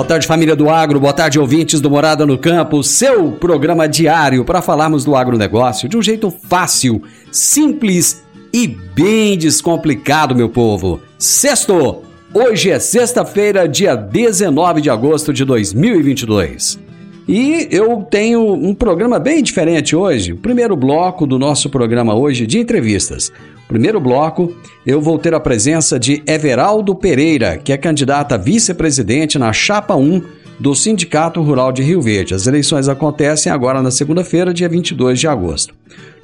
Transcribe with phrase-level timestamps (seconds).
[0.00, 0.98] Boa tarde, família do agro.
[0.98, 2.82] Boa tarde, ouvintes do Morada no Campo.
[2.82, 10.34] Seu programa diário para falarmos do agronegócio de um jeito fácil, simples e bem descomplicado,
[10.34, 11.02] meu povo.
[11.18, 12.02] Sexto!
[12.32, 16.89] Hoje é sexta-feira, dia 19 de agosto de 2022.
[17.32, 20.32] E eu tenho um programa bem diferente hoje.
[20.32, 23.30] O primeiro bloco do nosso programa hoje de entrevistas.
[23.68, 24.52] Primeiro bloco,
[24.84, 29.94] eu vou ter a presença de Everaldo Pereira, que é candidato a vice-presidente na Chapa
[29.94, 30.22] 1
[30.58, 32.34] do Sindicato Rural de Rio Verde.
[32.34, 35.72] As eleições acontecem agora na segunda-feira, dia 22 de agosto.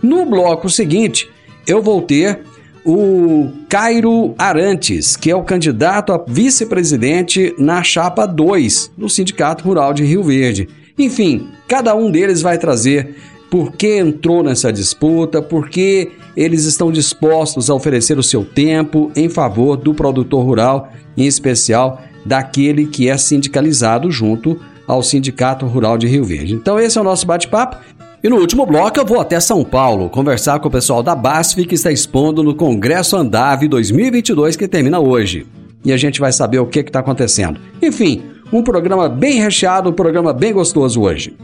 [0.03, 1.31] No bloco seguinte,
[1.69, 2.41] eu vou ter
[2.85, 9.95] o Cairo Arantes, que é o candidato a vice-presidente na Chapa 2 do Sindicato Rural
[9.95, 10.69] de Rio Verde.
[10.99, 13.17] Enfim, cada um deles vai trazer
[13.51, 19.11] por que entrou nessa disputa, por que eles estão dispostos a oferecer o seu tempo
[19.15, 25.97] em favor do produtor rural, em especial daquele que é sindicalizado junto ao Sindicato Rural
[25.97, 26.55] de Rio Verde.
[26.55, 27.77] Então esse é o nosso bate-papo.
[28.23, 31.65] E no último bloco eu vou até São Paulo conversar com o pessoal da BASF
[31.67, 35.47] que está expondo no Congresso Andave 2022 que termina hoje.
[35.85, 37.61] E a gente vai saber o que está acontecendo.
[37.81, 41.37] Enfim, um programa bem recheado, um programa bem gostoso hoje.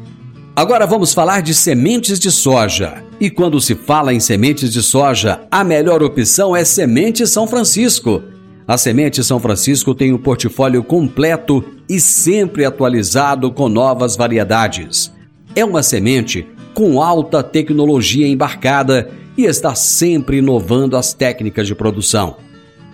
[0.55, 3.03] Agora vamos falar de sementes de soja.
[3.19, 8.23] E quando se fala em sementes de soja, a melhor opção é Semente São Francisco.
[8.69, 15.11] A Semente São Francisco tem um portfólio completo e sempre atualizado com novas variedades.
[15.55, 22.37] É uma semente com alta tecnologia embarcada e está sempre inovando as técnicas de produção.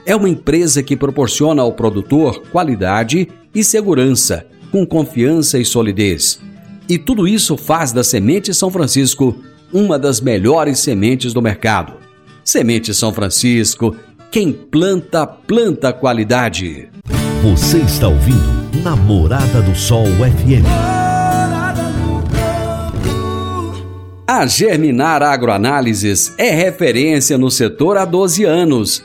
[0.06, 6.40] É uma empresa que proporciona ao produtor qualidade e segurança, com confiança e solidez
[6.88, 9.36] e tudo isso faz da Semente São Francisco
[9.70, 11.94] uma das melhores sementes do mercado.
[12.42, 13.94] Semente São Francisco,
[14.30, 16.88] quem planta, planta qualidade.
[17.42, 20.64] Você está ouvindo Namorada do Sol FM.
[24.26, 29.04] A Germinar Agroanálises é referência no setor há 12 anos,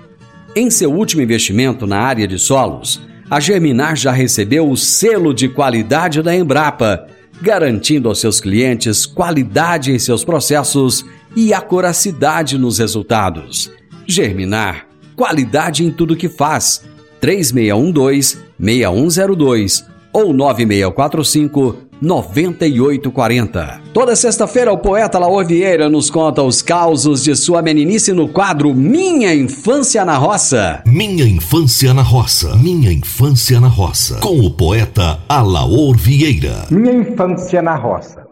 [0.53, 5.47] Em seu último investimento na área de solos, a Germinar já recebeu o selo de
[5.47, 7.07] qualidade da Embrapa,
[7.41, 11.05] garantindo aos seus clientes qualidade em seus processos
[11.37, 13.71] e acuracidade nos resultados.
[14.05, 16.83] Germinar, qualidade em tudo que faz.
[17.21, 23.81] 3612-6102 ou 9645 9840.
[23.93, 28.73] Toda sexta-feira, o poeta Laor Vieira nos conta os causos de sua meninice no quadro
[28.73, 30.81] Minha Infância na Roça.
[30.87, 32.55] Minha Infância na Roça.
[32.57, 34.19] Minha Infância na Roça.
[34.19, 36.65] Com o poeta Alaor Vieira.
[36.71, 38.25] Minha Infância na Roça.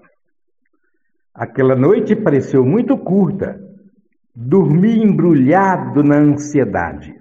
[1.36, 3.60] Aquela noite pareceu muito curta.
[4.36, 7.14] Dormi embrulhado na ansiedade.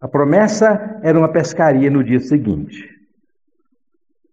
[0.00, 2.93] A promessa era uma pescaria no dia seguinte.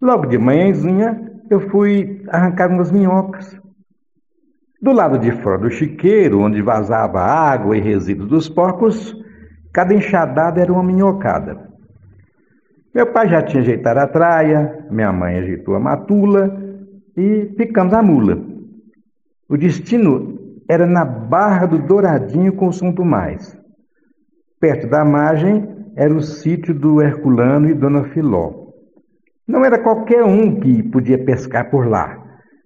[0.02, 3.56] Logo de manhãzinha, eu fui arrancar umas minhocas.
[4.82, 9.16] Do lado de fora do chiqueiro, onde vazava água e resíduos dos porcos,
[9.72, 11.70] cada enxadada era uma minhocada.
[12.96, 16.60] Meu pai já tinha ajeitado a traia, minha mãe ajeitou a matula
[17.16, 18.44] e picamos a mula.
[19.48, 23.56] O destino era na Barra do Douradinho com o São Tomás.
[24.60, 28.61] Perto da margem era o sítio do Herculano e Dona Filó.
[29.52, 32.18] Não era qualquer um que podia pescar por lá,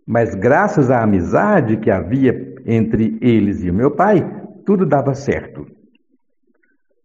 [0.05, 4.23] mas graças à amizade que havia entre eles e o meu pai,
[4.63, 5.65] tudo dava certo.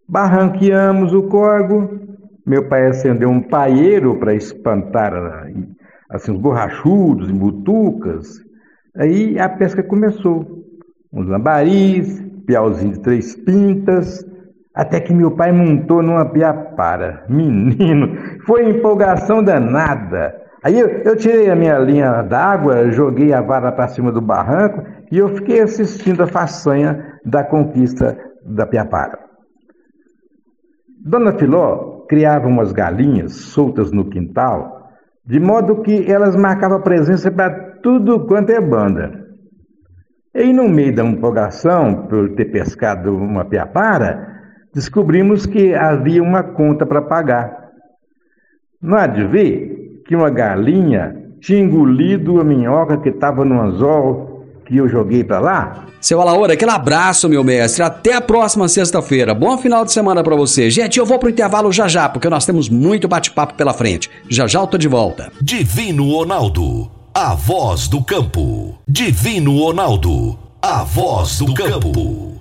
[0.06, 1.98] Barranqueamos o corgo,
[2.44, 5.14] meu pai acendeu um paieiro para espantar
[6.10, 8.38] assim, os borrachudos e butucas.
[8.94, 10.62] Aí a pesca começou.
[11.10, 14.26] Uns lambaris, piauzinho de três pintas,
[14.80, 17.22] até que meu pai montou numa piapara.
[17.28, 18.16] Menino,
[18.46, 20.34] foi empolgação danada.
[20.64, 24.82] Aí eu, eu tirei a minha linha d'água, joguei a vara para cima do barranco
[25.12, 29.18] e eu fiquei assistindo a façanha da conquista da piapara.
[31.04, 34.88] Dona Filó criava umas galinhas soltas no quintal,
[35.26, 37.50] de modo que elas marcavam presença para
[37.82, 39.26] tudo quanto é banda.
[40.34, 44.39] E no meio da empolgação por ter pescado uma piapara,
[44.74, 47.70] descobrimos que havia uma conta para pagar.
[48.80, 54.46] Não há de ver que uma galinha tinha engolido a minhoca que estava no anzol
[54.66, 55.86] que eu joguei para lá?
[56.00, 57.82] Seu Alaor, aquele abraço, meu mestre.
[57.82, 59.34] Até a próxima sexta-feira.
[59.34, 60.70] Bom final de semana para você.
[60.70, 64.08] Gente, eu vou pro intervalo já já, porque nós temos muito bate-papo pela frente.
[64.28, 65.30] Já já eu tô de volta.
[65.42, 68.78] Divino Ronaldo, a voz do campo.
[68.88, 72.39] Divino Ronaldo, a voz do campo.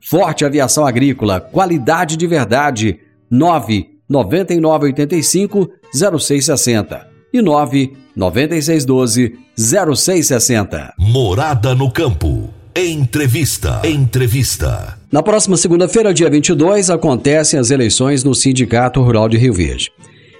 [0.00, 3.00] Forte Aviação Agrícola, qualidade de verdade.
[3.30, 10.94] 9 9985 0660 e 9 9612 0660.
[10.98, 12.48] Morada no campo.
[12.74, 13.82] Entrevista.
[13.84, 14.96] Entrevista.
[15.10, 19.90] Na próxima segunda-feira, dia 22, acontecem as eleições no Sindicato Rural de Rio Verde.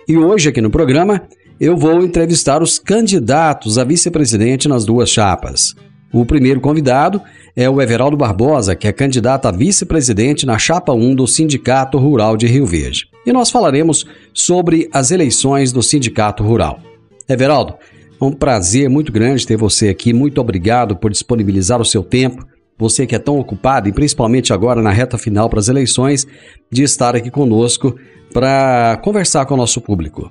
[0.07, 1.23] E hoje, aqui no programa,
[1.61, 5.75] eu vou entrevistar os candidatos a vice-presidente nas duas chapas.
[6.13, 7.21] O primeiro convidado
[7.55, 12.37] é o Everaldo Barbosa, que é candidato a vice-presidente na chapa 1 do Sindicato Rural
[12.37, 13.09] de Rio Verde.
[13.27, 16.81] E nós falaremos sobre as eleições do Sindicato Rural.
[17.29, 17.75] Everaldo,
[18.21, 20.15] é um prazer muito grande ter você aqui.
[20.15, 22.47] Muito obrigado por disponibilizar o seu tempo.
[22.79, 26.27] Você que é tão ocupado e principalmente agora na reta final para as eleições,
[26.71, 27.95] de estar aqui conosco
[28.33, 30.31] para conversar com o nosso público.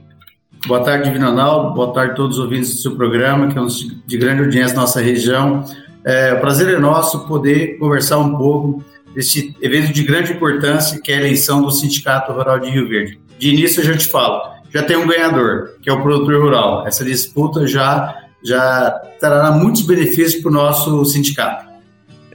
[0.68, 1.74] Boa tarde, Ronaldo.
[1.74, 4.76] Boa tarde a todos os ouvintes do seu programa, que é um de grande audiência
[4.76, 5.64] na nossa região.
[6.04, 8.84] É, o prazer é nosso poder conversar um pouco
[9.16, 13.18] desse evento de grande importância, que é a eleição do Sindicato Rural de Rio Verde.
[13.40, 16.86] De início, eu já te falo, já tem um ganhador, que é o produtor rural.
[16.86, 18.92] Essa disputa já, já
[19.22, 21.66] trará muitos benefícios para o nosso sindicato.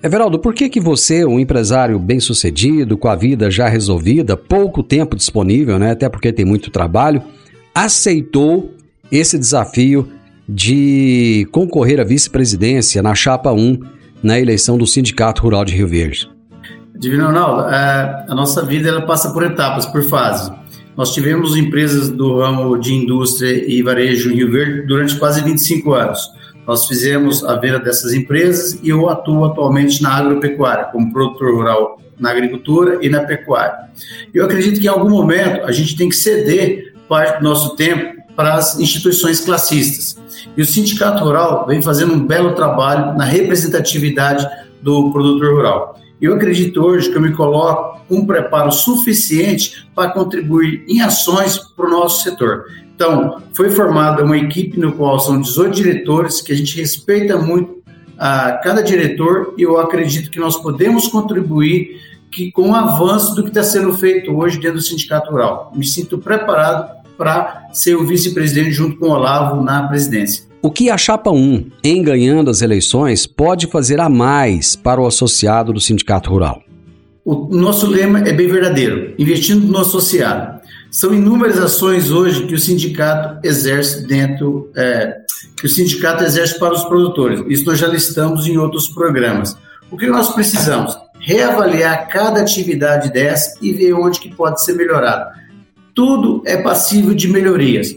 [0.03, 5.15] Everaldo, por que, que você, um empresário bem-sucedido, com a vida já resolvida, pouco tempo
[5.17, 7.23] disponível, né, até porque tem muito trabalho,
[7.75, 8.75] aceitou
[9.11, 10.09] esse desafio
[10.49, 13.79] de concorrer à vice-presidência na chapa 1
[14.23, 16.31] na eleição do Sindicato Rural de Rio Verde?
[16.95, 20.53] Divino Ronaldo, a, a nossa vida ela passa por etapas, por fases.
[20.97, 25.95] Nós tivemos empresas do ramo de indústria e varejo em Rio Verde durante quase 25
[25.95, 26.31] anos.
[26.67, 31.99] Nós fizemos a venda dessas empresas e eu atuo atualmente na agropecuária, como produtor rural
[32.21, 33.91] na agricultura e na pecuária.
[34.33, 38.23] Eu acredito que em algum momento a gente tem que ceder parte do nosso tempo
[38.35, 40.17] para as instituições classistas.
[40.57, 44.49] E o Sindicato Rural vem fazendo um belo trabalho na representatividade
[44.81, 46.01] do produtor rural.
[46.19, 51.59] Eu acredito hoje que eu me coloco com um preparo suficiente para contribuir em ações
[51.59, 52.65] para o nosso setor.
[52.95, 57.83] Então, foi formada uma equipe no qual são 18 diretores, que a gente respeita muito
[58.19, 62.01] a cada diretor, e eu acredito que nós podemos contribuir
[62.31, 65.73] que, com o avanço do que está sendo feito hoje dentro do Sindicato Rural.
[65.77, 70.45] Me sinto preparado para ser o vice-presidente junto com o Olavo na presidência.
[70.65, 75.07] O que a Chapa 1, em ganhando as eleições, pode fazer a mais para o
[75.07, 76.63] associado do Sindicato Rural?
[77.25, 80.61] O nosso lema é bem verdadeiro: investindo no associado.
[80.91, 85.17] São inúmeras ações hoje que o sindicato exerce dentro, é,
[85.57, 87.43] que o sindicato exerce para os produtores.
[87.49, 89.57] Isso nós já listamos em outros programas.
[89.91, 90.97] O que nós precisamos?
[91.19, 95.42] Reavaliar cada atividade dessa e ver onde que pode ser melhorado
[95.95, 97.95] tudo é passível de melhorias.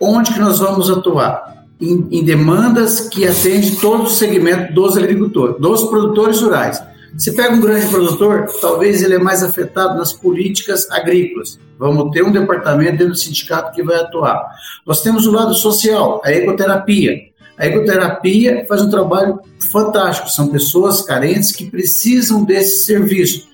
[0.00, 1.66] Onde que nós vamos atuar?
[1.80, 6.82] Em, em demandas que atendem todo o segmento dos agricultores, dos produtores rurais.
[7.16, 11.60] Você pega um grande produtor, talvez ele é mais afetado nas políticas agrícolas.
[11.78, 14.44] Vamos ter um departamento dentro do sindicato que vai atuar.
[14.84, 17.16] Nós temos o lado social, a ecoterapia.
[17.56, 19.38] A ecoterapia faz um trabalho
[19.70, 20.28] fantástico.
[20.28, 23.48] São pessoas carentes que precisam desse serviço.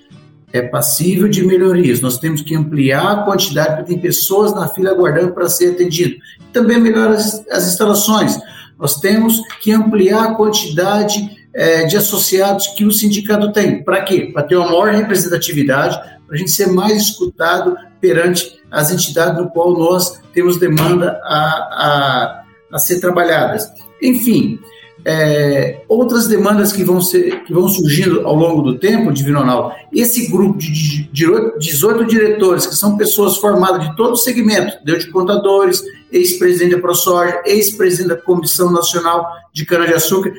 [0.52, 2.00] É passível de melhorias.
[2.00, 6.16] Nós temos que ampliar a quantidade, porque tem pessoas na fila aguardando para ser atendido.
[6.52, 8.38] Também melhorar as, as instalações.
[8.78, 13.82] Nós temos que ampliar a quantidade é, de associados que o sindicato tem.
[13.82, 14.30] Para quê?
[14.32, 19.50] Para ter uma maior representatividade, para a gente ser mais escutado perante as entidades no
[19.50, 23.68] qual nós temos demanda a, a, a ser trabalhadas.
[24.00, 24.58] Enfim,
[25.04, 29.72] é, outras demandas que vão, ser, que vão surgindo ao longo do tempo, Divino Ronaldo,
[29.92, 31.26] esse grupo de, de
[31.58, 37.42] 18 diretores, que são pessoas formadas de todo o segmento, de contadores, ex-presidente da ProSoja,
[37.46, 40.32] ex-presidente da Comissão Nacional de Cana-de-Açúcar,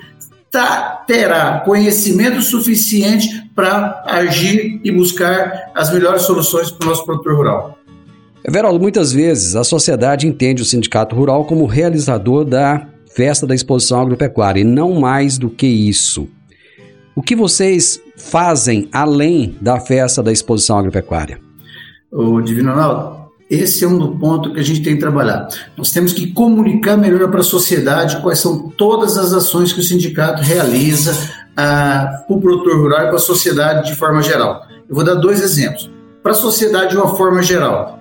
[0.52, 7.36] tá, terá conhecimento suficiente para agir e buscar as melhores soluções para o nosso produtor
[7.36, 7.78] rural.
[8.44, 14.02] Everaldo, muitas vezes a sociedade entende o sindicato rural como realizador da festa da exposição
[14.02, 16.28] agropecuária e não mais do que isso.
[17.16, 21.40] O que vocês fazem além da festa da exposição agropecuária?
[22.12, 25.48] O Divino Ronaldo, esse é um ponto que a gente tem que trabalhar.
[25.76, 29.84] Nós temos que comunicar melhor para a sociedade quais são todas as ações que o
[29.84, 31.14] sindicato realiza
[31.58, 34.66] ah, o produtor rural e para a sociedade de forma geral.
[34.88, 35.92] Eu vou dar dois exemplos.
[36.24, 38.00] Para a sociedade de uma forma geral,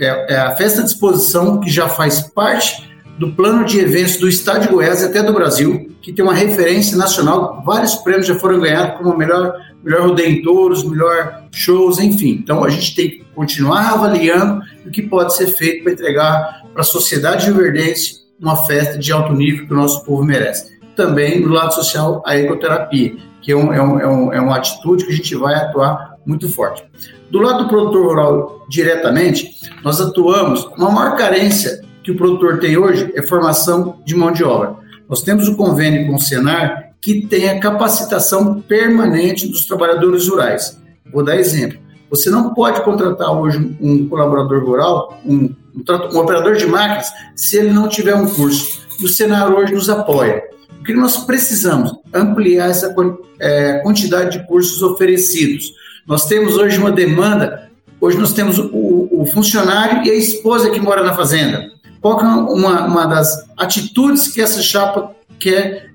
[0.00, 2.87] é, é a festa de exposição que já faz parte
[3.18, 6.96] do plano de eventos do Estado de Goiás até do Brasil, que tem uma referência
[6.96, 12.40] nacional, vários prêmios já foram ganhados como melhor, melhor rodeio em touros, melhor shows, enfim.
[12.42, 16.82] Então a gente tem que continuar avaliando o que pode ser feito para entregar para
[16.82, 20.78] a sociedade verdense uma festa de alto nível que o nosso povo merece.
[20.94, 25.04] Também do lado social, a ecoterapia, que é, um, é, um, é, é uma atitude
[25.04, 26.84] que a gente vai atuar muito forte.
[27.30, 29.50] Do lado do produtor rural, diretamente,
[29.82, 34.42] nós atuamos uma maior carência que o produtor tem hoje é formação de mão de
[34.42, 34.76] obra.
[35.06, 40.80] Nós temos o convênio com o Senar que tem a capacitação permanente dos trabalhadores rurais.
[41.12, 41.78] Vou dar exemplo.
[42.08, 45.84] Você não pode contratar hoje um colaborador rural, um, um,
[46.14, 48.80] um operador de máquinas, se ele não tiver um curso.
[48.98, 50.42] E o Senar hoje nos apoia.
[50.80, 51.94] O que nós precisamos?
[52.14, 52.94] Ampliar essa
[53.38, 55.74] é, quantidade de cursos oferecidos.
[56.06, 57.68] Nós temos hoje uma demanda,
[58.00, 61.76] hoje nós temos o, o funcionário e a esposa que mora na fazenda.
[62.00, 65.90] Qual é uma, uma das atitudes que essa chapa quer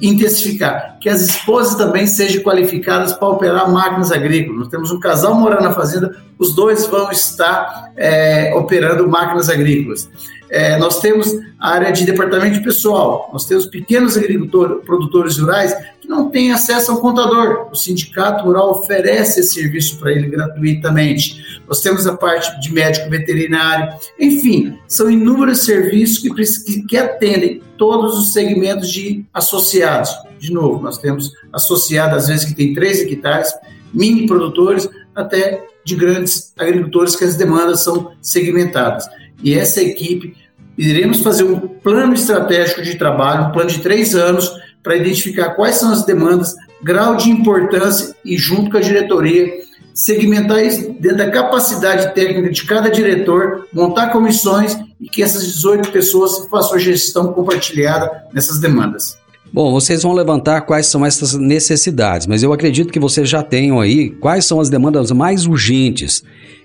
[0.00, 0.98] intensificar?
[1.00, 4.60] Que as esposas também sejam qualificadas para operar máquinas agrícolas.
[4.60, 10.08] Nós temos um casal morando na fazenda, os dois vão estar é, operando máquinas agrícolas.
[10.48, 15.74] É, nós temos a área de departamento de pessoal, nós temos pequenos agricultores, produtores rurais
[16.06, 17.68] que não têm acesso ao contador.
[17.70, 21.60] O sindicato rural oferece esse serviço para ele gratuitamente.
[21.68, 26.30] Nós temos a parte de médico veterinário, enfim, são inúmeros serviços que,
[26.64, 30.10] que, que atendem todos os segmentos de associados.
[30.38, 33.52] De novo, nós temos associados, às vezes, que tem três hectares,
[33.92, 39.06] mini produtores, até de grandes agricultores que as demandas são segmentadas
[39.42, 40.34] e essa equipe
[40.76, 44.50] iremos fazer um plano estratégico de trabalho, um plano de três anos,
[44.86, 49.52] para identificar quais são as demandas, grau de importância e, junto com a diretoria,
[49.92, 55.90] segmentar isso dentro da capacidade técnica de cada diretor, montar comissões e que essas 18
[55.90, 59.18] pessoas façam gestão compartilhada nessas demandas.
[59.52, 63.80] Bom, vocês vão levantar quais são essas necessidades, mas eu acredito que vocês já tenham
[63.80, 66.22] aí quais são as demandas mais urgentes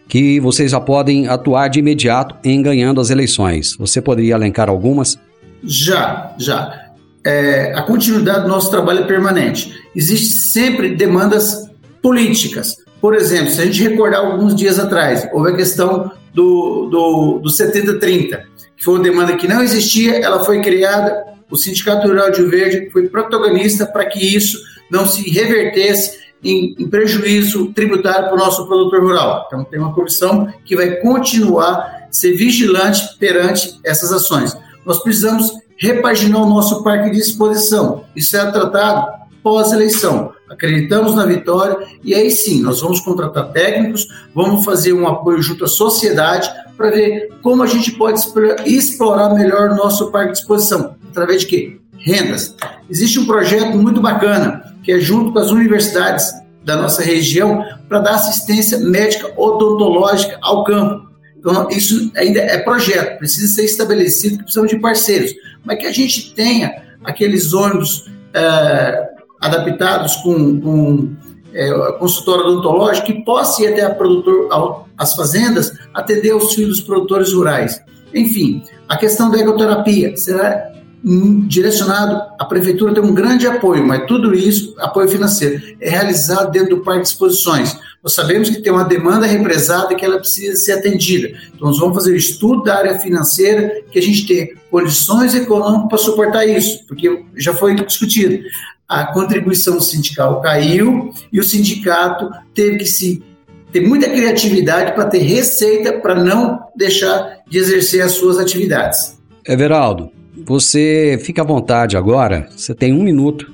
[0.07, 3.75] que vocês já podem atuar de imediato em ganhando as eleições.
[3.79, 5.17] Você poderia elencar algumas?
[5.63, 6.90] Já, já.
[7.23, 9.79] É, a continuidade do nosso trabalho é permanente.
[9.95, 11.69] Existem sempre demandas
[12.01, 12.77] políticas.
[12.99, 17.49] Por exemplo, se a gente recordar alguns dias atrás, houve a questão do, do, do
[17.49, 18.41] 70-30,
[18.75, 22.89] que foi uma demanda que não existia, ela foi criada, o Sindicato Rural de Verde
[22.91, 24.57] foi protagonista para que isso
[24.89, 29.45] não se revertesse em, em prejuízo tributário para o nosso produtor rural.
[29.47, 34.55] Então, tem uma comissão que vai continuar ser vigilante perante essas ações.
[34.85, 35.51] Nós precisamos
[35.81, 38.05] repaginar o nosso parque de exposição.
[38.15, 40.31] Isso é tratado pós-eleição.
[40.47, 45.65] Acreditamos na vitória e aí sim, nós vamos contratar técnicos, vamos fazer um apoio junto
[45.65, 46.47] à sociedade
[46.77, 48.21] para ver como a gente pode
[48.65, 50.95] explorar melhor o nosso parque de exposição.
[51.09, 51.79] Através de quê?
[51.97, 52.55] Rendas.
[52.87, 56.31] Existe um projeto muito bacana que é junto com as universidades
[56.63, 61.10] da nossa região para dar assistência médica odontológica ao campo.
[61.41, 65.33] Então, isso ainda é projeto, precisa ser estabelecido, que precisamos de parceiros,
[65.65, 71.15] mas que a gente tenha aqueles ônibus é, adaptados com, com
[71.51, 76.77] é, consultório odontológico que possa ir até a produtor, ao, as fazendas atender os filhos
[76.77, 77.81] dos produtores rurais.
[78.13, 80.71] Enfim, a questão da ecoterapia será
[81.03, 86.77] direcionado, a prefeitura tem um grande apoio, mas tudo isso, apoio financeiro, é realizado dentro
[86.77, 87.75] do parque de exposições.
[88.03, 91.29] Nós sabemos que tem uma demanda represada que ela precisa ser atendida.
[91.53, 95.89] Então, nós vamos fazer o estudo da área financeira, que a gente tem condições econômicas
[95.89, 98.43] para suportar isso, porque já foi discutido.
[98.87, 103.23] A contribuição sindical caiu e o sindicato teve que se
[103.71, 109.17] ter muita criatividade para ter receita para não deixar de exercer as suas atividades.
[109.47, 110.11] Everaldo,
[110.45, 113.51] você fica à vontade agora, você tem um minuto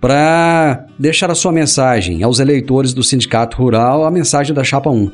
[0.00, 5.10] para deixar a sua mensagem aos eleitores do Sindicato Rural, a mensagem da Chapa 1.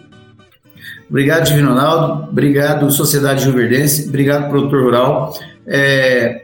[1.09, 2.29] Obrigado, Divino Ronaldo.
[2.31, 4.09] Obrigado, Sociedade Juverdense.
[4.09, 5.35] Obrigado, produtor rural.
[5.67, 6.43] É,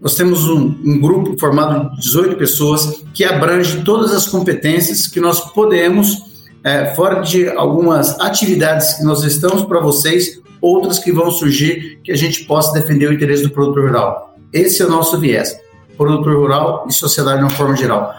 [0.00, 5.20] nós temos um, um, grupo formado de 18 pessoas que abrange todas as competências que
[5.20, 6.33] nós podemos,
[6.64, 12.10] é, fora de algumas atividades que nós estamos para vocês, outras que vão surgir, que
[12.10, 14.34] a gente possa defender o interesse do produtor rural.
[14.52, 15.62] Esse é o nosso viés
[15.96, 18.14] produtor rural e sociedade de uma forma geral.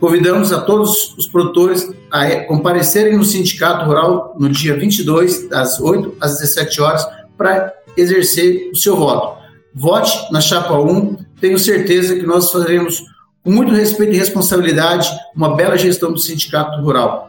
[0.00, 6.16] Convidamos a todos os produtores a comparecerem no Sindicato Rural no dia 22, das 8
[6.20, 9.38] às 17 horas, para exercer o seu voto.
[9.74, 13.02] Vote na chapa 1, tenho certeza que nós faremos,
[13.42, 17.27] com muito respeito e responsabilidade, uma bela gestão do Sindicato Rural.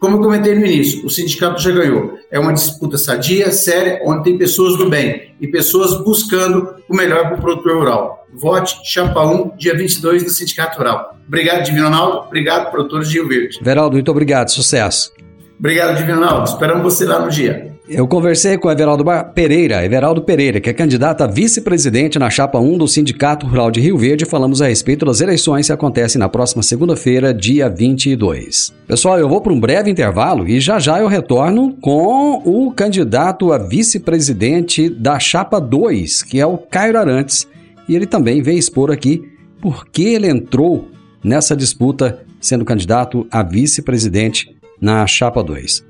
[0.00, 2.18] Como eu comentei no início, o sindicato já ganhou.
[2.30, 7.28] É uma disputa sadia, séria, onde tem pessoas do bem e pessoas buscando o melhor
[7.28, 8.26] para o produtor rural.
[8.32, 11.16] Vote Chapa 1, dia 22 do Sindicato Rural.
[11.28, 12.18] Obrigado, Divino Ronaldo.
[12.28, 13.58] Obrigado, produtores de Rio Verde.
[13.60, 14.48] Veraldo, muito obrigado.
[14.48, 15.12] Sucesso.
[15.58, 16.48] Obrigado, Divino Ronaldo.
[16.48, 17.69] Esperamos você lá no dia.
[17.92, 19.04] Eu conversei com Everaldo
[19.34, 23.80] Pereira, Everaldo Pereira, que é candidato a vice-presidente na chapa 1 do Sindicato Rural de
[23.80, 24.24] Rio Verde.
[24.24, 28.72] Falamos a respeito das eleições que acontecem na próxima segunda-feira, dia 22.
[28.86, 33.52] Pessoal, eu vou para um breve intervalo e já já eu retorno com o candidato
[33.52, 37.48] a vice-presidente da chapa 2, que é o Caio Arantes.
[37.88, 39.20] E ele também vem expor aqui
[39.60, 40.88] por que ele entrou
[41.24, 45.89] nessa disputa sendo candidato a vice-presidente na chapa 2.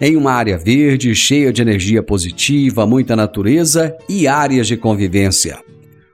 [0.00, 5.58] em uma área verde, cheia de energia positiva, muita natureza e áreas de convivência.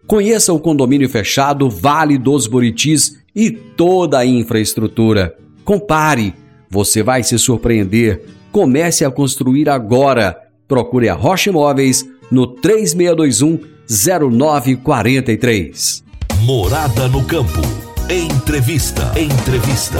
[0.06, 5.34] Conheça o condomínio fechado Vale dos Buritis e toda a infraestrutura.
[5.64, 6.34] Compare,
[6.68, 8.22] você vai se surpreender.
[8.50, 10.36] Comece a construir agora.
[10.66, 16.02] Procure a Rocha Imóveis no 3621 0943.
[16.42, 17.60] Morada no campo.
[18.08, 19.12] Entrevista.
[19.16, 19.98] Entrevista.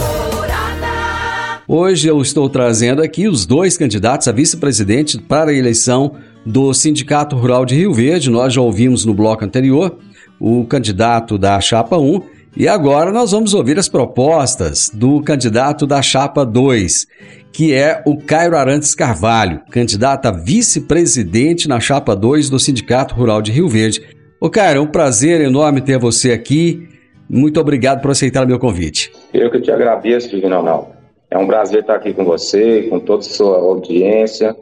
[1.73, 7.37] Hoje eu estou trazendo aqui os dois candidatos a vice-presidente para a eleição do Sindicato
[7.37, 8.29] Rural de Rio Verde.
[8.29, 9.97] Nós já ouvimos no bloco anterior
[10.37, 12.23] o candidato da Chapa 1
[12.57, 17.07] e agora nós vamos ouvir as propostas do candidato da Chapa 2,
[17.53, 23.41] que é o Cairo Arantes Carvalho, candidato a vice-presidente na Chapa 2 do Sindicato Rural
[23.41, 24.01] de Rio Verde.
[24.41, 26.89] Ô Cairo, é um prazer enorme ter você aqui.
[27.29, 29.09] Muito obrigado por aceitar o meu convite.
[29.33, 30.90] Eu que te agradeço, Divino Ronaldo.
[31.31, 34.53] É um prazer estar aqui com você, com toda a sua audiência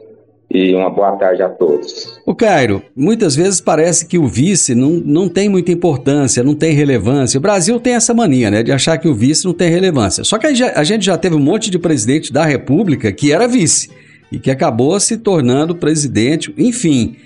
[0.48, 2.20] e uma boa tarde a todos.
[2.24, 6.72] O Cairo, muitas vezes parece que o vice não, não tem muita importância, não tem
[6.72, 7.38] relevância.
[7.38, 10.22] O Brasil tem essa mania, né, de achar que o vice não tem relevância.
[10.22, 13.90] Só que a gente já teve um monte de presidente da República que era vice
[14.30, 16.54] e que acabou se tornando presidente.
[16.56, 17.16] Enfim,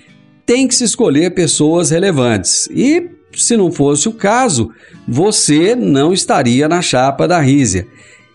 [0.43, 2.67] tem que se escolher pessoas relevantes.
[2.71, 4.71] E se não fosse o caso,
[5.07, 7.87] você não estaria na chapa da Rízia.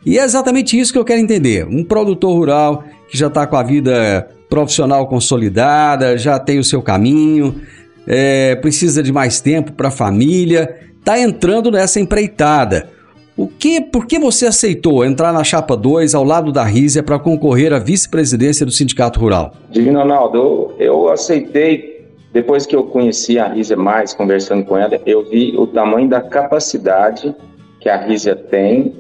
[0.04, 1.66] E é exatamente isso que eu quero entender.
[1.66, 6.82] Um produtor rural que já está com a vida profissional consolidada, já tem o seu
[6.82, 7.60] caminho,
[8.06, 12.88] é, precisa de mais tempo para a família, está entrando nessa empreitada.
[13.36, 17.18] O que, por que você aceitou entrar na chapa 2 ao lado da Rízia para
[17.18, 19.54] concorrer à vice-presidência do Sindicato Rural?
[19.70, 22.00] Divino Ronaldo, eu aceitei
[22.32, 26.20] depois que eu conheci a Rízia mais, conversando com ela, eu vi o tamanho da
[26.20, 27.34] capacidade
[27.80, 28.94] que a Rízia tem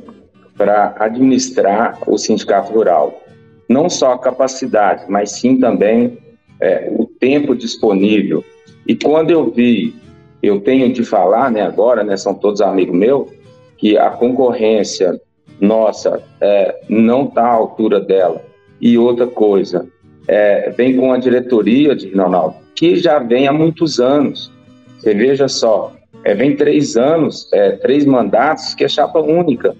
[0.60, 3.22] para administrar o sindicato rural.
[3.66, 6.18] Não só a capacidade, mas sim também
[6.60, 8.44] é, o tempo disponível.
[8.86, 9.94] E quando eu vi,
[10.42, 13.30] eu tenho de falar, né, agora, né, são todos amigos meus,
[13.78, 15.18] que a concorrência
[15.58, 18.44] nossa é, não está à altura dela.
[18.78, 19.88] E outra coisa,
[20.28, 24.52] é, vem com a diretoria de Ronaldo, que já vem há muitos anos.
[24.98, 29.74] Você veja só, é, vem três anos, é, três mandatos, que é chapa única.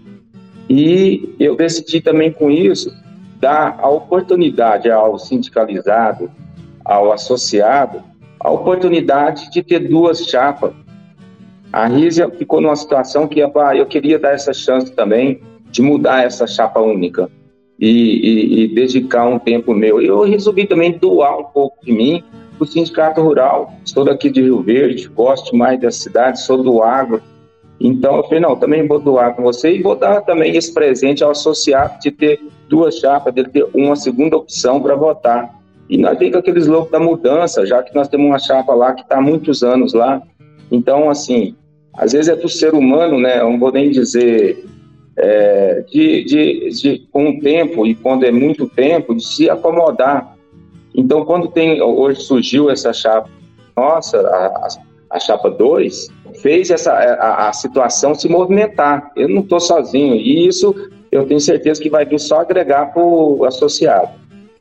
[0.70, 2.96] E eu decidi também com isso
[3.40, 6.30] dar a oportunidade ao sindicalizado,
[6.84, 8.00] ao associado,
[8.38, 10.72] a oportunidade de ter duas chapas.
[11.72, 15.40] A Rízia ficou numa situação que ah, eu queria dar essa chance também
[15.72, 17.28] de mudar essa chapa única
[17.76, 20.00] e, e, e dedicar um tempo meu.
[20.00, 22.22] Eu resolvi também doar um pouco de mim
[22.56, 23.74] para o Sindicato Rural.
[23.84, 27.20] Sou daqui de Rio Verde, gosto mais da cidade, sou do agro.
[27.80, 31.24] Então eu falei, não, também vou doar com você e vou dar também esse presente
[31.24, 32.38] ao associado de ter
[32.68, 35.58] duas chapas, de ter uma segunda opção para votar.
[35.88, 39.00] E nós temos aqueles loucos da mudança, já que nós temos uma chapa lá que
[39.00, 40.22] está há muitos anos lá.
[40.70, 41.56] Então, assim,
[41.94, 43.40] às vezes é do ser humano, né?
[43.40, 44.64] Eu não vou nem dizer
[45.16, 50.36] é, de, de, de, com o tempo, e quando é muito tempo, de se acomodar.
[50.94, 53.28] Então, quando tem, hoje surgiu essa chapa,
[53.76, 54.68] nossa, a,
[55.10, 56.08] a chapa 2,
[56.42, 59.10] fez essa, a, a situação se movimentar.
[59.16, 60.74] Eu não estou sozinho, e isso
[61.10, 64.10] eu tenho certeza que vai vir só agregar para o associado.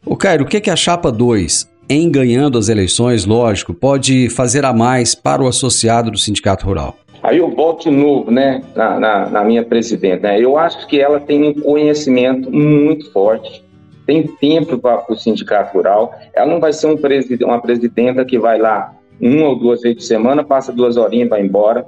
[0.06, 4.66] O Cairo, o que, que a chapa 2, em ganhando as eleições, lógico, pode fazer
[4.66, 6.96] a mais para o associado do Sindicato Rural?
[7.22, 10.30] Aí eu volto de novo, né, na, na, na minha presidenta.
[10.30, 10.40] Né?
[10.42, 13.64] Eu acho que ela tem um conhecimento muito forte,
[14.06, 16.16] tem tempo para o sindicato rural.
[16.34, 19.98] Ela não vai ser um presid uma presidenta que vai lá uma ou duas vezes
[19.98, 21.86] por semana, passa duas horinhas e vai embora.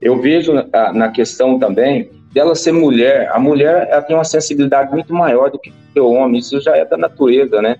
[0.00, 3.30] Eu vejo na, na questão também dela ser mulher.
[3.32, 6.38] A mulher ela tem uma sensibilidade muito maior do que o homem.
[6.38, 7.78] Isso já é da natureza, né?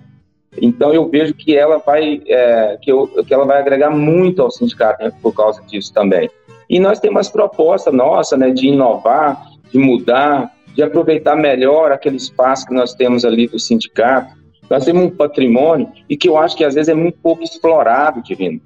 [0.59, 4.49] Então eu vejo que ela vai é, que, eu, que ela vai agregar muito ao
[4.49, 6.29] sindicato né, por causa disso também.
[6.69, 12.17] E nós temos umas propostas nossa, né, de inovar, de mudar, de aproveitar melhor aquele
[12.17, 14.35] espaço que nós temos ali do sindicato.
[14.69, 18.21] Nós temos um patrimônio e que eu acho que às vezes é muito pouco explorado,
[18.21, 18.59] Divino.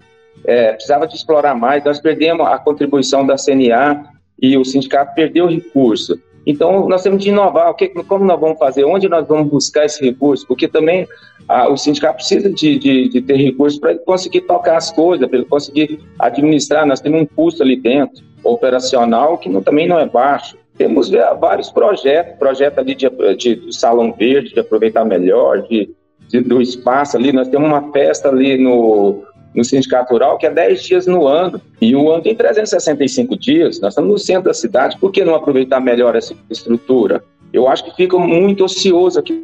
[0.45, 1.83] É, precisava de explorar mais.
[1.83, 4.05] Nós perdemos a contribuição da CNA
[4.41, 6.19] e o sindicato perdeu o recurso.
[6.45, 7.69] Então, nós temos de inovar.
[7.69, 8.83] O que, como nós vamos fazer?
[8.83, 10.47] Onde nós vamos buscar esse recurso?
[10.47, 11.07] Porque também
[11.47, 15.27] a, o sindicato precisa de, de, de ter recursos para ele conseguir tocar as coisas,
[15.27, 16.85] para ele conseguir administrar.
[16.85, 20.57] Nós temos um custo ali dentro, operacional, que não, também não é baixo.
[20.77, 25.93] Temos vários projetos, projeto ali de, de salão verde, de aproveitar melhor, de,
[26.27, 27.31] de, do espaço ali.
[27.31, 31.61] Nós temos uma festa ali no, no sindicato rural, que é 10 dias no ano,
[31.81, 35.35] e o ano tem 365 dias, nós estamos no centro da cidade, por que não
[35.35, 37.23] aproveitar melhor essa estrutura?
[37.51, 39.43] Eu acho que fica muito ocioso aquilo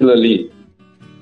[0.00, 0.50] ali.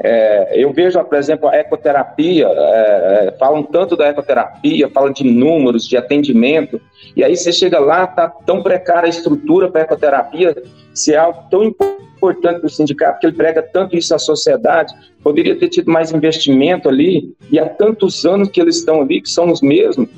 [0.02, 5.24] É, eu vejo, por exemplo, a ecoterapia, é, é, falam tanto da ecoterapia, falam de
[5.24, 6.80] números, de atendimento,
[7.16, 10.54] e aí você chega lá, está tão precária a estrutura para ecoterapia,
[10.96, 14.92] se é algo tão importante para o sindicato, que ele prega tanto isso à sociedade,
[15.22, 19.28] poderia ter tido mais investimento ali, e há tantos anos que eles estão ali, que
[19.28, 20.08] são os mesmos,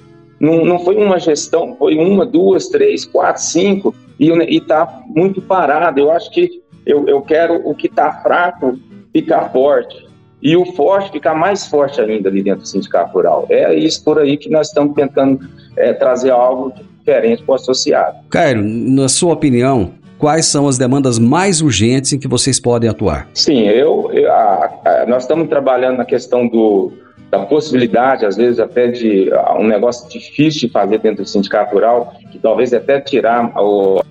[0.40, 6.00] não, não foi uma gestão, foi uma, duas, três, quatro, cinco, e está muito parado.
[6.00, 8.78] Eu acho que eu, eu quero o que está fraco
[9.12, 10.06] ficar forte.
[10.40, 13.46] E o forte ficar mais forte ainda ali dentro do sindicato rural.
[13.50, 15.40] É isso por aí que nós estamos tentando
[15.76, 18.18] é, trazer algo diferente para o associado.
[18.30, 23.28] Cairo, na sua opinião, quais são as demandas mais urgentes em que vocês podem atuar?
[23.34, 26.92] Sim, eu, eu a, a, nós estamos trabalhando na questão do,
[27.30, 32.14] da possibilidade, às vezes até de um negócio difícil de fazer dentro do sindicato rural,
[32.30, 33.52] que talvez até tirar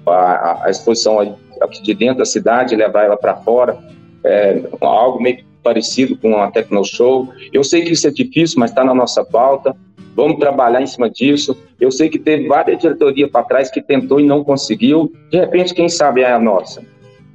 [0.07, 1.35] a, a exposição
[1.81, 3.77] de dentro da cidade e levar ela para fora
[4.23, 7.27] é, algo meio parecido com a Tecno Show.
[7.51, 9.75] Eu sei que isso é difícil, mas está na nossa pauta.
[10.15, 11.57] Vamos trabalhar em cima disso.
[11.77, 15.11] Eu sei que teve várias diretorias para trás que tentou e não conseguiu.
[15.29, 16.81] De repente, quem sabe é a nossa.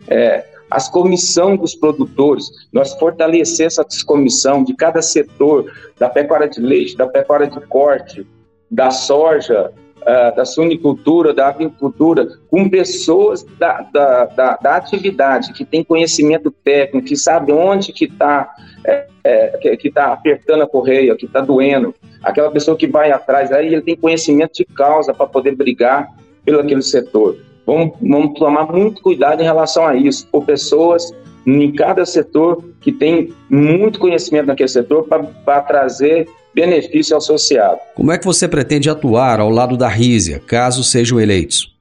[0.09, 6.61] É, as comissão dos produtores, nós fortalecer essa comissão de cada setor, da pecuária de
[6.61, 8.27] leite, da pecuária de corte,
[8.71, 9.71] da soja,
[10.03, 16.51] uh, da suinicultura, da avicultura, com pessoas da, da, da, da, atividade, que tem conhecimento
[16.51, 21.41] técnico, que sabe onde que está é, é, que está apertando a correia, que está
[21.41, 26.09] doendo, aquela pessoa que vai atrás, aí ele tem conhecimento de causa para poder brigar
[26.45, 27.37] pelo aquele setor.
[27.65, 31.13] Vamos, vamos tomar muito cuidado em relação a isso, por pessoas
[31.47, 35.07] em cada setor que tem muito conhecimento naquele setor
[35.45, 37.79] para trazer benefício associado.
[37.95, 41.75] Como é que você pretende atuar ao lado da Rízia, caso sejam eleitos?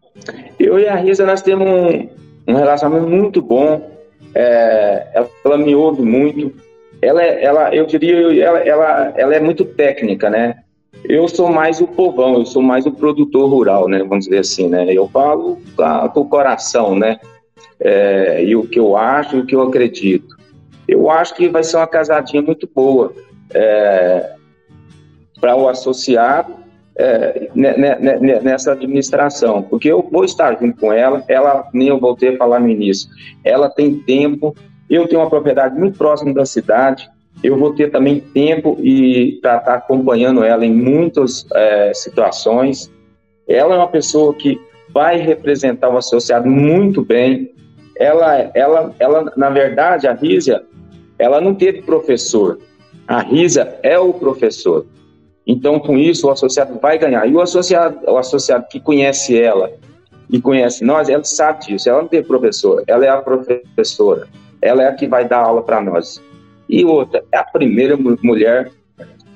[0.60, 2.08] Eu e a Rízia, nós temos um,
[2.48, 3.90] um relacionamento muito bom.
[4.34, 6.54] É, ela, ela, me ouve muito.
[7.02, 10.56] Ela, ela eu diria, ela, ela, ela é muito técnica, né?
[11.04, 14.00] Eu sou mais o povão, eu sou mais o produtor rural, né?
[14.08, 14.86] Vamos dizer assim, né?
[14.94, 15.58] Eu falo
[16.14, 17.20] com o coração, né?
[17.82, 20.38] É, e o que eu acho e o que eu acredito.
[20.88, 23.14] Eu acho que vai ser uma casadinha muito boa
[23.54, 24.34] é,
[25.40, 26.54] para o associado
[26.96, 32.38] é, nessa administração, porque eu vou estar junto com ela, ela, nem eu voltei a
[32.38, 33.10] falar no início,
[33.44, 34.56] ela tem tempo,
[34.90, 37.10] eu tenho uma propriedade muito próxima da cidade,
[37.44, 42.92] eu vou ter também tempo e para estar acompanhando ela em muitas é, situações.
[43.48, 44.60] Ela é uma pessoa que
[44.94, 47.52] vai representar o associado muito bem.
[47.98, 50.64] Ela, ela, ela, na verdade, a Rízia,
[51.20, 52.60] ela não teve professor.
[53.08, 54.86] A Rízia é o professor.
[55.46, 57.28] Então, com isso, o associado vai ganhar.
[57.28, 59.72] E o associado, o associado que conhece ela
[60.30, 61.90] e conhece nós, ela sabe disso.
[61.90, 64.28] Ela não tem professor, ela é a professora.
[64.62, 66.22] Ela é a que vai dar aula para nós.
[66.70, 68.72] E outra, é a primeira mulher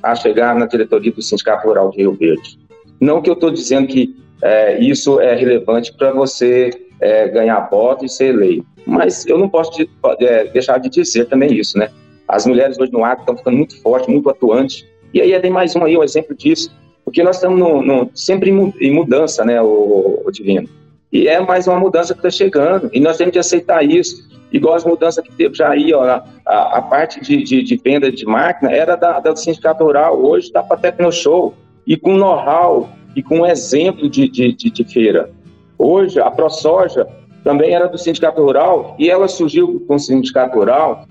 [0.02, 2.60] a chegar na diretoria do Sindicato Rural de Rio Verde.
[3.00, 8.06] Não que eu estou dizendo que é, isso é relevante para você é, ganhar voto
[8.06, 11.90] e ser eleito, mas eu não posso de, é, deixar de dizer também isso, né?
[12.28, 15.76] As mulheres hoje no agro estão ficando muito fortes, muito atuantes, e aí tem mais
[15.76, 16.72] um aí, um exemplo disso,
[17.04, 20.68] porque nós estamos no, no, sempre em mudança, né, o, o Divino.
[21.12, 24.76] E é mais uma mudança que está chegando, e nós temos que aceitar isso igual
[24.76, 26.04] as mudanças que teve já aí, ó,
[26.46, 30.48] a, a parte de, de, de, venda de máquina era da, da sindicato rural, hoje
[30.48, 31.54] está para Tecnoshow,
[31.86, 35.30] e com know-how, e com exemplo de, de, de, de feira.
[35.78, 37.08] Hoje, a ProSoja
[37.44, 41.06] também era do sindicato rural, e ela surgiu com o sindicato rural,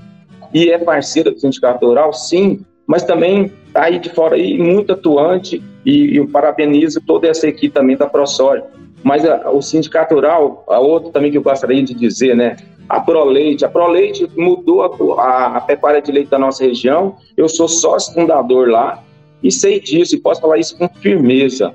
[0.53, 4.93] e é parceira do sindicato rural, sim, mas também está aí de fora aí muito
[4.93, 8.65] atuante, e, e eu parabenizo toda essa equipe também da ProSoja.
[9.03, 12.57] Mas a, o sindicato rural, a outra também que eu gostaria de dizer, né,
[12.89, 13.65] a ProLeite.
[13.65, 17.17] A ProLeite mudou a, a, a, pecuária de leite da nossa região.
[17.37, 19.03] Eu sou sócio fundador lá
[19.43, 21.75] e sei disso e posso falar isso com firmeza.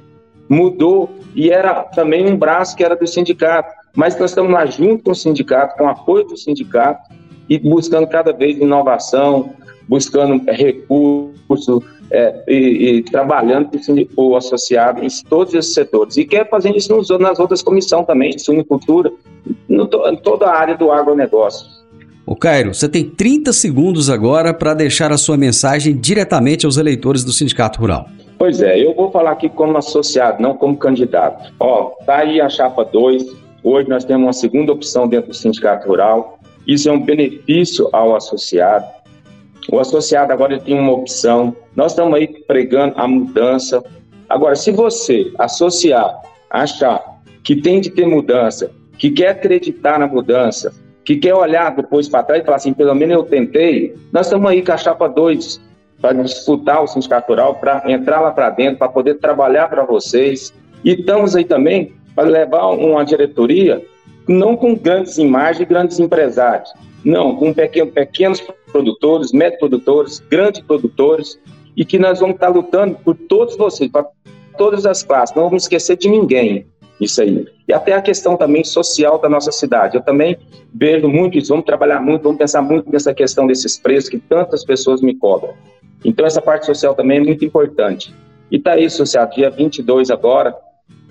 [0.49, 3.71] Mudou e era também um braço que era do sindicato.
[3.95, 7.09] Mas nós estamos lá junto com o sindicato, com o apoio do sindicato
[7.47, 9.53] e buscando cada vez inovação,
[9.88, 13.69] buscando recursos é, e, e, trabalhando
[14.15, 16.17] com o associado em todos esses setores.
[16.17, 19.12] E quer fazer isso nas outras comissões também, de suinicultura,
[19.67, 21.67] no, em toda a área do agronegócio.
[22.25, 27.23] O Cairo, você tem 30 segundos agora para deixar a sua mensagem diretamente aos eleitores
[27.23, 28.07] do Sindicato Rural.
[28.39, 31.54] Pois é, eu vou falar aqui como associado, não como candidato.
[31.60, 33.36] Ó, tá aí a chapa 2.
[33.62, 36.39] Hoje nós temos uma segunda opção dentro do Sindicato Rural.
[36.65, 38.86] Isso é um benefício ao associado.
[39.69, 41.54] O associado agora tem uma opção.
[41.75, 43.84] Nós estamos aí pregando a mudança.
[44.30, 50.73] Agora, se você associar, achar que tem de ter mudança, que quer acreditar na mudança,
[51.04, 54.49] que quer olhar depois para trás e falar assim, pelo menos eu tentei, nós estamos
[54.49, 55.67] aí com a chapa 2
[56.01, 60.53] para disputar o sindicato rural, para entrar lá para dentro, para poder trabalhar para vocês.
[60.83, 63.83] E estamos aí também para levar uma diretoria
[64.27, 66.71] não com grandes imagens e grandes empresários,
[67.03, 71.39] não, com pequenos, pequenos produtores, médios produtores, grandes produtores,
[71.75, 74.05] e que nós vamos estar lutando por todos vocês, para
[74.57, 76.67] todas as classes, não vamos esquecer de ninguém
[76.99, 77.47] isso aí.
[77.67, 79.95] E até a questão também social da nossa cidade.
[79.95, 80.38] Eu também
[80.73, 84.65] vejo muito isso, vamos trabalhar muito, vamos pensar muito nessa questão desses preços que tantas
[84.65, 85.53] pessoas me cobram.
[86.03, 88.13] Então essa parte social também é muito importante.
[88.51, 90.55] E tá aí, social, dia 22 agora,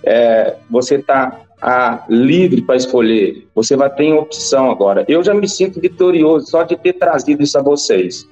[0.03, 5.05] é, você está ah, livre para escolher, você vai ter opção agora.
[5.09, 8.29] Eu já me sinto vitorioso só de ter trazido isso a vocês.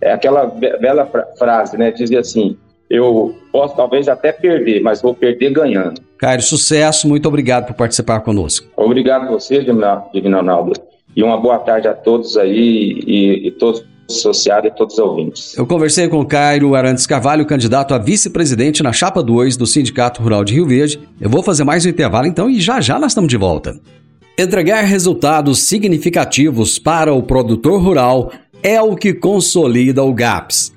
[0.00, 1.08] É aquela bela
[1.38, 1.90] frase, né?
[1.90, 2.56] Dizia assim:
[2.88, 6.00] eu posso talvez até perder, mas vou perder ganhando.
[6.16, 8.66] Caio, sucesso, muito obrigado por participar conosco.
[8.76, 10.72] Obrigado a você, Divino Ronaldo,
[11.14, 13.84] e uma boa tarde a todos aí e, e todos
[14.16, 15.56] associados e todos os ouvintes.
[15.56, 20.44] Eu conversei com Cairo Arantes Carvalho, candidato a vice-presidente na chapa 2 do Sindicato Rural
[20.44, 21.00] de Rio Verde.
[21.20, 23.80] Eu vou fazer mais um intervalo então e já já nós estamos de volta.
[24.38, 30.72] Entregar resultados significativos para o produtor rural é o que consolida o GAPS.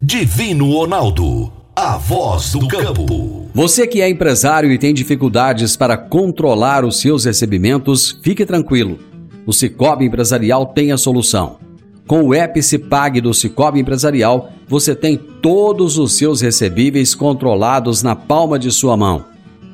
[0.00, 3.50] Divino Ronaldo, a voz do campo.
[3.54, 8.98] Você que é empresário e tem dificuldades para controlar os seus recebimentos, fique tranquilo.
[9.46, 11.58] O Cicobi Empresarial tem a solução.
[12.06, 18.58] Com o Epicipag do Cicobi Empresarial, você tem todos os seus recebíveis controlados na palma
[18.58, 19.24] de sua mão.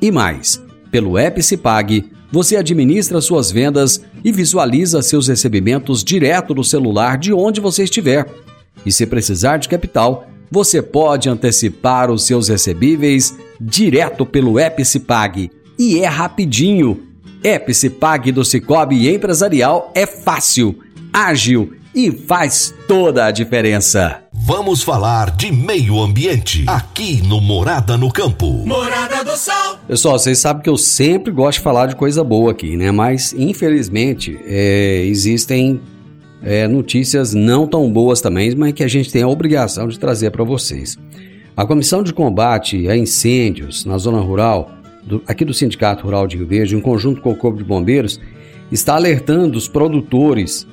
[0.01, 7.17] E mais, pelo Epicipag, você administra suas vendas e visualiza seus recebimentos direto do celular
[7.17, 8.25] de onde você estiver.
[8.85, 15.51] E se precisar de capital, você pode antecipar os seus recebíveis direto pelo Epicipag.
[15.77, 17.08] E é rapidinho.
[17.43, 20.77] Epicipag do Cicobi Empresarial é fácil,
[21.13, 24.23] ágil e faz toda a diferença.
[24.33, 28.51] Vamos falar de meio ambiente aqui no Morada no Campo.
[28.65, 29.77] Morada do Sol.
[29.87, 32.91] Pessoal, vocês sabem que eu sempre gosto de falar de coisa boa aqui, né?
[32.91, 35.79] Mas infelizmente é, existem
[36.43, 40.31] é, notícias não tão boas também, mas que a gente tem a obrigação de trazer
[40.31, 40.97] para vocês.
[41.55, 44.71] A Comissão de Combate a Incêndios na Zona Rural,
[45.09, 48.21] do, aqui do Sindicato Rural de Rio Verde, em conjunto com o Corpo de Bombeiros,
[48.71, 50.67] está alertando os produtores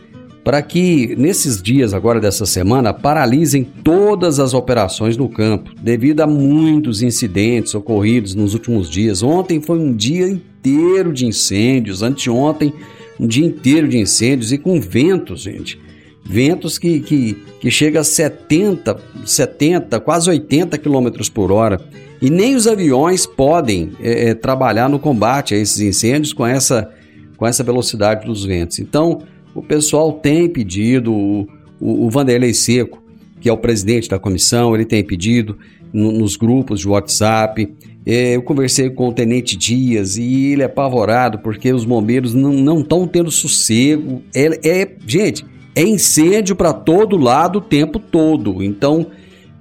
[0.44, 6.26] para que nesses dias agora dessa semana paralisem todas as operações no campo, devido a
[6.26, 9.22] muitos incidentes ocorridos nos últimos dias.
[9.22, 12.72] Ontem foi um dia inteiro de incêndios, anteontem
[13.18, 15.80] um dia inteiro de incêndios e com ventos, gente.
[16.28, 21.80] Ventos que, que, que chega a 70, 70, quase 80 km por hora.
[22.20, 26.90] E nem os aviões podem é, é, trabalhar no combate a esses incêndios com essa,
[27.36, 28.78] com essa velocidade dos ventos.
[28.78, 29.22] Então,
[29.54, 31.48] o pessoal tem pedido, o,
[31.80, 33.02] o, o Vanderlei Seco,
[33.40, 35.58] que é o presidente da comissão, ele tem pedido
[35.92, 37.72] no, nos grupos de WhatsApp.
[38.04, 42.80] É, eu conversei com o Tenente Dias e ele é apavorado porque os bombeiros não
[42.80, 44.22] estão tendo sossego.
[44.34, 45.44] É, é, gente,
[45.76, 48.62] é incêndio para todo lado o tempo todo.
[48.62, 49.06] Então,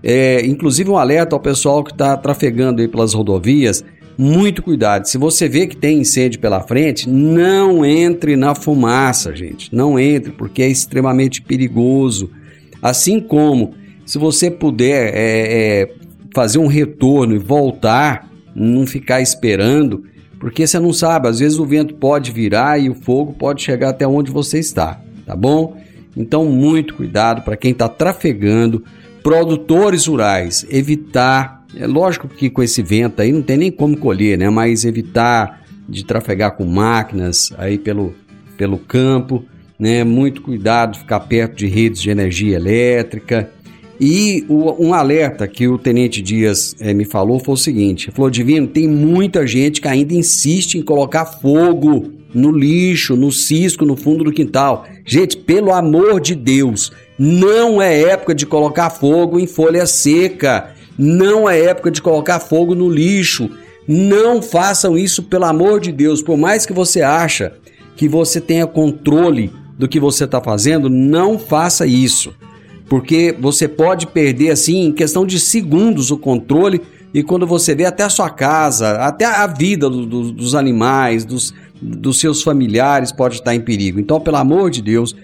[0.02, 3.84] é, inclusive um alerta ao pessoal que está trafegando aí pelas rodovias
[4.18, 5.06] muito cuidado.
[5.08, 9.76] Se você vê que tem incêndio pela frente, não entre na fumaça, gente.
[9.76, 12.30] Não entre, porque é extremamente perigoso.
[12.82, 13.74] Assim como,
[14.06, 15.94] se você puder é, é,
[16.34, 20.06] fazer um retorno e voltar, não ficar esperando,
[20.40, 23.90] porque você não sabe, às vezes o vento pode virar e o fogo pode chegar
[23.90, 25.76] até onde você está, tá bom?
[26.16, 28.84] Então, muito cuidado para quem está trafegando,
[29.22, 34.38] produtores rurais, evitar é lógico que com esse vento aí não tem nem como colher,
[34.38, 34.50] né?
[34.50, 38.14] Mas evitar de trafegar com máquinas aí pelo,
[38.58, 39.44] pelo campo,
[39.78, 40.04] né?
[40.04, 43.52] Muito cuidado, ficar perto de redes de energia elétrica.
[44.00, 48.30] E o, um alerta que o Tenente Dias é, me falou foi o seguinte: falou,
[48.30, 53.96] Divino, tem muita gente que ainda insiste em colocar fogo no lixo, no cisco, no
[53.96, 54.86] fundo do quintal.
[55.06, 60.72] Gente, pelo amor de Deus, não é época de colocar fogo em folha seca.
[60.98, 63.50] Não é época de colocar fogo no lixo.
[63.88, 66.22] Não façam isso, pelo amor de Deus.
[66.22, 67.54] Por mais que você acha
[67.96, 72.34] que você tenha controle do que você está fazendo, não faça isso.
[72.90, 76.82] Porque você pode perder, assim, em questão de segundos, o controle.
[77.14, 81.24] E quando você vê até a sua casa, até a vida do, do, dos animais,
[81.24, 84.00] dos, dos seus familiares pode estar em perigo.
[84.00, 85.16] Então, pelo amor de Deus,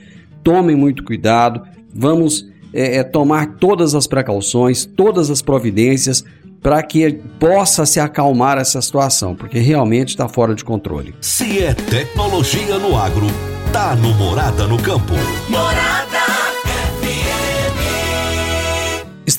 [0.43, 1.61] tomem muito cuidado.
[1.93, 6.23] Vamos é, é, tomar todas as precauções, todas as providências
[6.61, 11.15] para que possa se acalmar essa situação, porque realmente está fora de controle.
[11.19, 13.25] Se é tecnologia no agro,
[13.73, 15.13] tá no Morada no Campo.
[15.49, 16.10] Morada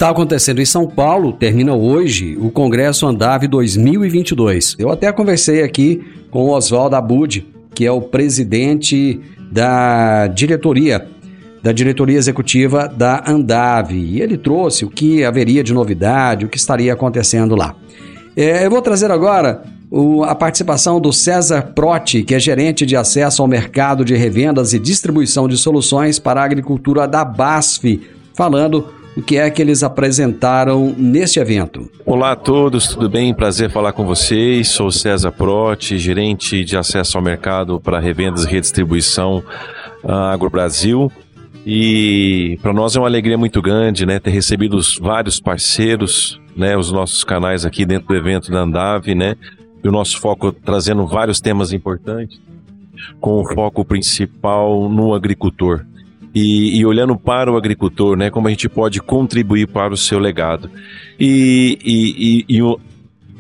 [0.03, 4.75] Está acontecendo em São Paulo, termina hoje o Congresso Andave 2022.
[4.77, 9.21] Eu até conversei aqui com o Oswaldo Abud, que é o presidente
[9.53, 11.07] da diretoria
[11.63, 13.95] da diretoria executiva da Andave.
[13.95, 17.77] E ele trouxe o que haveria de novidade, o que estaria acontecendo lá.
[18.37, 22.97] É, eu vou trazer agora o, a participação do César Proti, que é gerente de
[22.97, 28.01] acesso ao mercado de revendas e distribuição de soluções para a agricultura da BASF,
[28.35, 31.91] falando o que é que eles apresentaram neste evento.
[32.05, 33.35] Olá a todos, tudo bem?
[33.35, 34.69] Prazer falar com vocês.
[34.69, 39.43] Sou César Proti, gerente de acesso ao mercado para revendas e redistribuição
[40.03, 41.13] uh, Agro Brasil.
[41.65, 46.77] E para nós é uma alegria muito grande, né, ter recebido os vários parceiros, né,
[46.77, 49.37] os nossos canais aqui dentro do evento da Andave, né,
[49.83, 52.41] e o nosso foco trazendo vários temas importantes.
[53.21, 55.85] com o foco principal no agricultor.
[56.35, 60.19] E, e, olhando para o agricultor, né, como a gente pode contribuir para o seu
[60.19, 60.71] legado.
[61.21, 62.77] E, e, e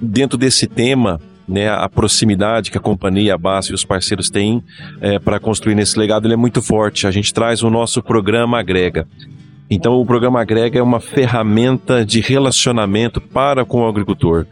[0.00, 1.18] dentro desse tema,
[1.48, 4.62] né, a proximidade que a companhia, a base e os parceiros têm
[5.00, 7.06] é, para construir nesse legado é muito forte.
[7.06, 9.06] A gente traz o nosso programa Agrega.
[9.70, 14.46] Então, o programa Agrega é uma ferramenta de relacionamento para com o agricultor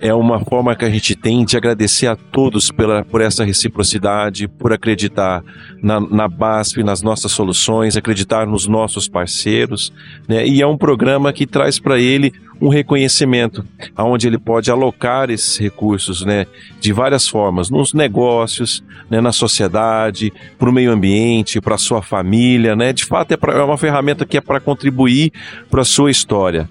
[0.00, 4.48] é uma forma que a gente tem de agradecer a todos pela, por essa reciprocidade,
[4.48, 5.42] por acreditar
[5.82, 9.92] na, na BASF, nas nossas soluções, acreditar nos nossos parceiros,
[10.26, 10.46] né?
[10.46, 15.56] E é um programa que traz para ele um reconhecimento, aonde ele pode alocar esses
[15.58, 16.44] recursos, né,
[16.80, 22.02] de várias formas, nos negócios, né, na sociedade, para o meio ambiente, para a sua
[22.02, 22.92] família, né?
[22.92, 25.32] De fato é, pra, é uma ferramenta que é para contribuir
[25.70, 26.68] para a sua história.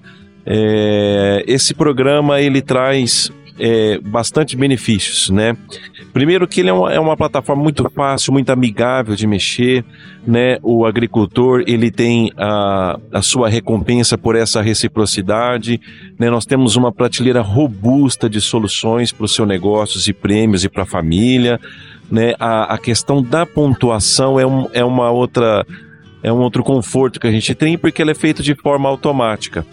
[0.49, 3.29] É, esse programa ele traz
[3.59, 5.57] é, bastante benefícios, né?
[6.13, 9.83] Primeiro que ele é uma, é uma, plataforma muito fácil, muito amigável de mexer,
[10.25, 10.57] né?
[10.63, 15.81] O agricultor ele tem a, a sua recompensa por essa reciprocidade,
[16.17, 16.29] né?
[16.29, 20.83] Nós temos uma prateleira robusta de soluções para os seus negócios e prêmios e para
[20.83, 21.59] a família,
[22.09, 22.35] né?
[22.39, 25.65] A, a questão da pontuação é, um, é uma outra
[26.23, 29.65] é um outro conforto que a gente tem porque ela é feita de forma automática.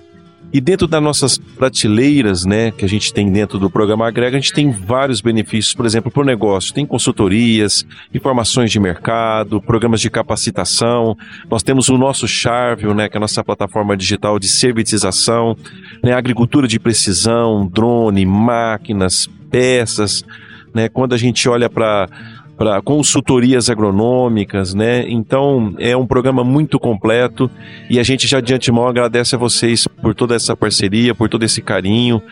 [0.55, 4.41] E dentro das nossas prateleiras, né, que a gente tem dentro do programa Agrega, a
[4.41, 6.73] gente tem vários benefícios, por exemplo, para o negócio.
[6.73, 7.85] Tem consultorias,
[8.15, 11.17] informações de mercado, programas de capacitação.
[11.51, 15.57] Nós temos o nosso Charvio, né, que é a nossa plataforma digital de servitização,
[16.01, 20.25] né, agricultura de precisão, drone, máquinas, peças.
[20.73, 22.09] Né, quando a gente olha para
[22.57, 25.05] para consultorias agronômicas, né?
[25.09, 27.51] Então é um programa muito completo
[27.91, 31.45] e a gente já de antemão agradece a vocês por toda essa parceria, por todo
[31.45, 32.23] esse carinho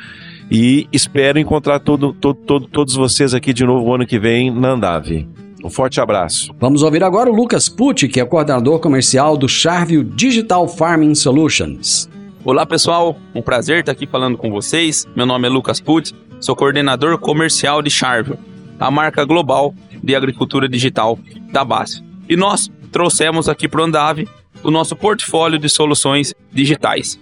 [0.51, 4.71] e espero encontrar todo, todo, todo, todos vocês aqui de novo ano que vem na
[4.71, 5.27] Andave.
[5.65, 6.53] Um forte abraço.
[6.59, 12.11] Vamos ouvir agora o Lucas Pucci, que é coordenador comercial do Charvio Digital Farming Solutions.
[12.45, 15.07] Olá pessoal, um prazer estar aqui falando com vocês.
[15.15, 18.37] Meu nome é Lucas Pucci, sou coordenador comercial de Charvio,
[18.79, 19.73] a marca global
[20.03, 21.19] de agricultura digital
[21.51, 22.03] da base.
[22.29, 24.29] E nós trouxemos aqui para o Andave
[24.63, 27.19] o nosso portfólio de soluções digitais.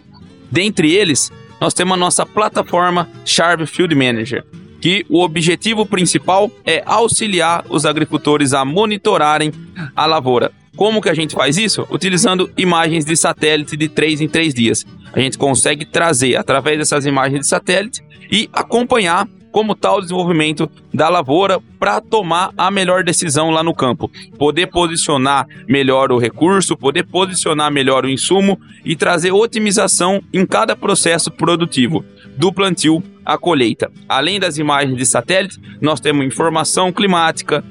[0.51, 4.45] Dentre eles, nós temos a nossa plataforma Sharp Field Manager,
[4.81, 9.53] que o objetivo principal é auxiliar os agricultores a monitorarem
[9.95, 10.51] a lavoura.
[10.77, 11.87] Como que a gente faz isso?
[11.91, 14.87] Utilizando imagens de satélite de 3 em 3 dias.
[15.13, 20.71] A gente consegue trazer, através dessas imagens de satélite, e acompanhar como está o desenvolvimento
[20.93, 24.11] da lavoura para tomar a melhor decisão lá no campo.
[24.39, 30.77] Poder posicionar melhor o recurso, poder posicionar melhor o insumo e trazer otimização em cada
[30.77, 32.05] processo produtivo,
[32.37, 33.91] do plantio à colheita.
[34.09, 37.65] Além das imagens de satélite, nós temos informação climática,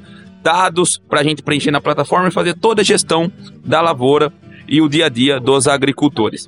[0.43, 3.31] dados para a gente preencher na plataforma e fazer toda a gestão
[3.65, 4.31] da lavoura
[4.67, 6.47] e o dia a dia dos agricultores.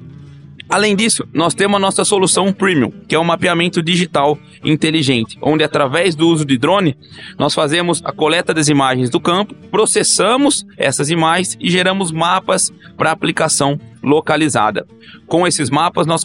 [0.72, 5.65] Além disso, nós temos a nossa solução Premium, que é um mapeamento digital inteligente, onde
[5.65, 6.95] através do uso de drone,
[7.38, 13.11] nós fazemos a coleta das imagens do campo, processamos essas imagens e geramos mapas para
[13.11, 14.88] aplicação localizada.
[15.28, 16.24] Com esses mapas, nós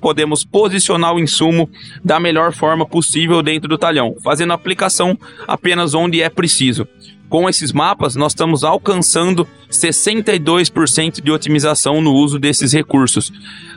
[0.00, 1.68] podemos posicionar o insumo
[2.02, 6.88] da melhor forma possível dentro do talhão, fazendo aplicação apenas onde é preciso.
[7.32, 13.32] Com esses mapas, nós estamos alcançando 62% de otimização no uso desses recursos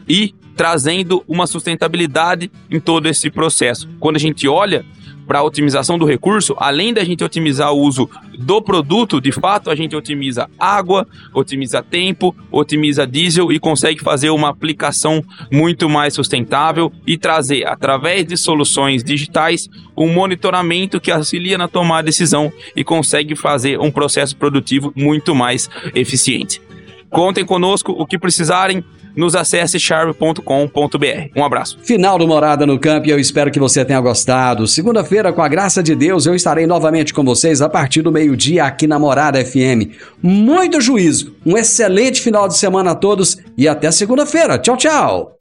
[0.05, 3.87] e trazendo uma sustentabilidade em todo esse processo.
[3.97, 4.85] Quando a gente olha
[5.27, 9.75] para otimização do recurso, além da gente otimizar o uso do produto, de fato a
[9.75, 16.91] gente otimiza água, otimiza tempo, otimiza diesel e consegue fazer uma aplicação muito mais sustentável
[17.05, 22.83] e trazer, através de soluções digitais, um monitoramento que auxilia na tomada de decisão e
[22.83, 26.61] consegue fazer um processo produtivo muito mais eficiente.
[27.09, 28.83] Contem conosco o que precisarem,
[29.15, 31.29] nos acesse charve.com.br.
[31.35, 31.79] Um abraço.
[31.83, 34.67] Final do Morada no Campo e eu espero que você tenha gostado.
[34.67, 38.65] Segunda-feira, com a graça de Deus, eu estarei novamente com vocês a partir do meio-dia
[38.65, 39.91] aqui na Morada FM.
[40.21, 44.57] Muito juízo, um excelente final de semana a todos e até segunda-feira.
[44.57, 45.37] Tchau, tchau.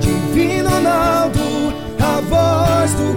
[0.00, 1.40] Divino Ronaldo,
[1.98, 3.16] a voz do